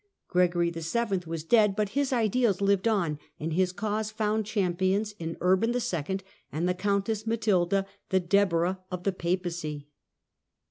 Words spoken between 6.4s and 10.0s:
and the Countess Matilda," the Deborah of the Papacy."